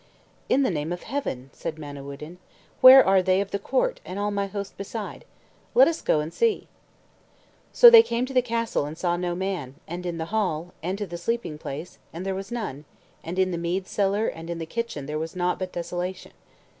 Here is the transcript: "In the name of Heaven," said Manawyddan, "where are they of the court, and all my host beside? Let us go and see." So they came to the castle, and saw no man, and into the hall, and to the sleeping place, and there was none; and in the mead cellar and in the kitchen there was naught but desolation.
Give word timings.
"In 0.49 0.63
the 0.63 0.71
name 0.71 0.91
of 0.91 1.03
Heaven," 1.03 1.51
said 1.53 1.77
Manawyddan, 1.77 2.39
"where 2.81 3.05
are 3.05 3.21
they 3.21 3.39
of 3.39 3.51
the 3.51 3.59
court, 3.59 3.99
and 4.03 4.17
all 4.17 4.31
my 4.31 4.47
host 4.47 4.75
beside? 4.75 5.25
Let 5.75 5.87
us 5.87 6.01
go 6.01 6.21
and 6.21 6.33
see." 6.33 6.67
So 7.71 7.91
they 7.91 8.01
came 8.01 8.25
to 8.25 8.33
the 8.33 8.41
castle, 8.41 8.85
and 8.85 8.97
saw 8.97 9.15
no 9.15 9.35
man, 9.35 9.75
and 9.87 10.03
into 10.03 10.17
the 10.17 10.25
hall, 10.33 10.73
and 10.81 10.97
to 10.97 11.05
the 11.05 11.19
sleeping 11.19 11.59
place, 11.59 11.99
and 12.11 12.25
there 12.25 12.33
was 12.33 12.51
none; 12.51 12.85
and 13.23 13.37
in 13.37 13.51
the 13.51 13.59
mead 13.59 13.85
cellar 13.87 14.25
and 14.25 14.49
in 14.49 14.57
the 14.57 14.65
kitchen 14.65 15.05
there 15.05 15.19
was 15.19 15.35
naught 15.35 15.59
but 15.59 15.71
desolation. 15.71 16.31